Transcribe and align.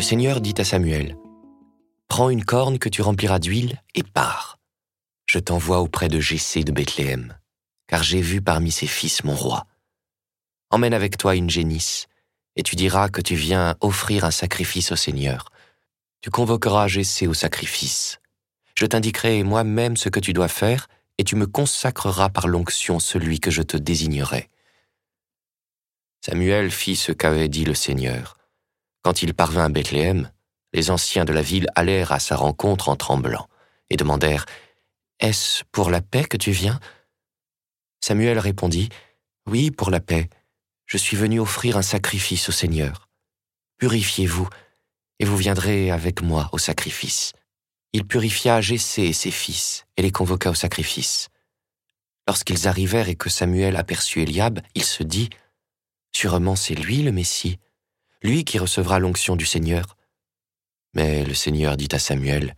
Seigneur 0.00 0.40
dit 0.40 0.54
à 0.58 0.64
Samuel, 0.64 1.16
Prends 2.08 2.30
une 2.30 2.44
corne 2.44 2.78
que 2.78 2.88
tu 2.88 3.02
rempliras 3.02 3.38
d'huile 3.38 3.82
et 3.94 4.02
pars. 4.02 4.58
Je 5.26 5.38
t'envoie 5.38 5.80
auprès 5.80 6.08
de 6.08 6.20
Jessé 6.20 6.64
de 6.64 6.72
Bethléem, 6.72 7.36
car 7.88 8.02
j'ai 8.02 8.22
vu 8.22 8.40
parmi 8.40 8.70
ses 8.70 8.86
fils 8.86 9.24
mon 9.24 9.34
roi. 9.34 9.66
Emmène 10.70 10.94
avec 10.94 11.18
toi 11.18 11.34
une 11.34 11.50
génisse, 11.50 12.06
et 12.56 12.62
tu 12.62 12.76
diras 12.76 13.08
que 13.08 13.20
tu 13.20 13.34
viens 13.34 13.76
offrir 13.80 14.24
un 14.24 14.30
sacrifice 14.30 14.92
au 14.92 14.96
Seigneur. 14.96 15.50
Tu 16.22 16.30
convoqueras 16.30 16.88
Jessé 16.88 17.26
au 17.26 17.34
sacrifice. 17.34 18.20
Je 18.76 18.86
t'indiquerai 18.86 19.42
moi-même 19.42 19.96
ce 19.96 20.08
que 20.08 20.20
tu 20.20 20.32
dois 20.32 20.48
faire, 20.48 20.88
et 21.18 21.24
tu 21.24 21.36
me 21.36 21.46
consacreras 21.46 22.30
par 22.30 22.48
l'onction 22.48 23.00
celui 23.00 23.40
que 23.40 23.50
je 23.50 23.62
te 23.62 23.76
désignerai. 23.76 24.48
Samuel 26.24 26.70
fit 26.70 26.96
ce 26.96 27.12
qu'avait 27.12 27.48
dit 27.48 27.64
le 27.64 27.74
Seigneur. 27.74 28.37
Quand 29.08 29.22
il 29.22 29.32
parvint 29.32 29.64
à 29.64 29.68
Bethléem, 29.70 30.30
les 30.74 30.90
anciens 30.90 31.24
de 31.24 31.32
la 31.32 31.40
ville 31.40 31.68
allèrent 31.74 32.12
à 32.12 32.18
sa 32.18 32.36
rencontre 32.36 32.90
en 32.90 32.94
tremblant, 32.94 33.48
et 33.88 33.96
demandèrent 33.96 34.44
Est-ce 35.18 35.64
pour 35.72 35.88
la 35.88 36.02
paix 36.02 36.24
que 36.24 36.36
tu 36.36 36.50
viens? 36.50 36.78
Samuel 38.02 38.38
répondit 38.38 38.90
Oui, 39.46 39.70
pour 39.70 39.90
la 39.90 40.00
paix. 40.00 40.28
Je 40.84 40.98
suis 40.98 41.16
venu 41.16 41.40
offrir 41.40 41.78
un 41.78 41.82
sacrifice 41.82 42.50
au 42.50 42.52
Seigneur. 42.52 43.08
Purifiez-vous, 43.78 44.46
et 45.20 45.24
vous 45.24 45.38
viendrez 45.38 45.90
avec 45.90 46.20
moi 46.20 46.50
au 46.52 46.58
sacrifice. 46.58 47.32
Il 47.94 48.06
purifia 48.06 48.60
Jessé 48.60 49.04
et 49.04 49.14
ses 49.14 49.30
fils, 49.30 49.86
et 49.96 50.02
les 50.02 50.12
convoqua 50.12 50.50
au 50.50 50.54
sacrifice. 50.54 51.30
Lorsqu'ils 52.26 52.68
arrivèrent 52.68 53.08
et 53.08 53.16
que 53.16 53.30
Samuel 53.30 53.76
aperçut 53.76 54.20
Eliab, 54.20 54.60
il 54.74 54.84
se 54.84 55.02
dit 55.02 55.30
Sûrement 56.14 56.56
c'est 56.56 56.74
lui 56.74 57.02
le 57.02 57.10
Messie, 57.10 57.58
lui 58.22 58.44
qui 58.44 58.58
recevra 58.58 58.98
l'onction 58.98 59.36
du 59.36 59.46
Seigneur. 59.46 59.96
Mais 60.94 61.24
le 61.24 61.34
Seigneur 61.34 61.76
dit 61.76 61.88
à 61.92 61.98
Samuel, 61.98 62.56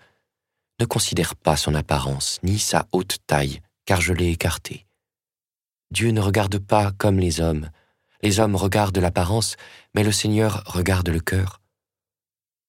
Ne 0.79 0.87
considère 0.87 1.37
pas 1.37 1.57
son 1.57 1.75
apparence, 1.75 2.39
ni 2.43 2.59
sa 2.59 2.87
haute 2.93 3.19
taille, 3.27 3.61
car 3.85 4.01
je 4.01 4.13
l'ai 4.13 4.31
écarté. 4.31 4.87
Dieu 5.91 6.11
ne 6.11 6.21
regarde 6.21 6.59
pas 6.59 6.93
comme 6.93 7.19
les 7.19 7.41
hommes. 7.41 7.71
Les 8.23 8.39
hommes 8.39 8.57
regardent 8.57 8.99
l'apparence, 8.99 9.57
mais 9.95 10.05
le 10.05 10.13
Seigneur 10.13 10.63
regarde 10.67 11.09
le 11.09 11.21
cœur. 11.21 11.61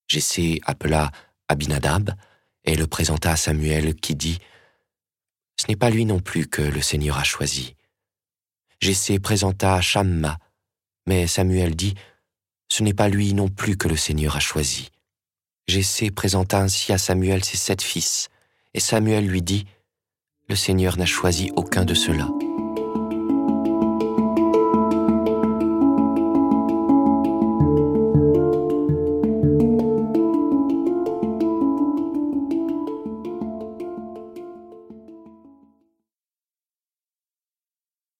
Jessé 0.07 0.59
appela 0.65 1.11
Abinadab 1.47 2.15
et 2.63 2.75
le 2.75 2.87
présenta 2.87 3.31
à 3.31 3.35
Samuel 3.35 3.95
qui 3.95 4.15
dit 4.15 4.39
Ce 5.57 5.67
n'est 5.67 5.75
pas 5.75 5.89
lui 5.89 6.05
non 6.05 6.19
plus 6.19 6.47
que 6.47 6.61
le 6.61 6.81
Seigneur 6.81 7.17
a 7.17 7.23
choisi. 7.23 7.75
Jessé 8.79 9.19
présenta 9.19 9.79
Shamma, 9.79 10.39
mais 11.05 11.27
Samuel 11.27 11.75
dit 11.75 11.93
Ce 12.71 12.83
n'est 12.83 12.93
pas 12.93 13.09
lui 13.09 13.33
non 13.33 13.49
plus 13.49 13.75
que 13.75 13.89
le 13.89 13.97
Seigneur 13.97 14.37
a 14.37 14.39
choisi. 14.39 14.91
Jessé 15.67 16.09
présenta 16.09 16.61
ainsi 16.61 16.93
à 16.93 16.97
Samuel 16.97 17.43
ses 17.43 17.57
sept 17.57 17.81
fils, 17.81 18.29
et 18.73 18.79
Samuel 18.79 19.27
lui 19.27 19.41
dit, 19.41 19.65
Le 20.47 20.55
Seigneur 20.55 20.97
n'a 20.97 21.05
choisi 21.05 21.51
aucun 21.57 21.83
de 21.83 21.93
ceux-là. 21.93 22.29